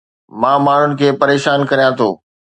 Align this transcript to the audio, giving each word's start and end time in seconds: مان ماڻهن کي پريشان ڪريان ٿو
مان 0.43 0.57
ماڻهن 0.67 0.91
کي 1.03 1.07
پريشان 1.21 1.59
ڪريان 1.73 1.91
ٿو 2.01 2.09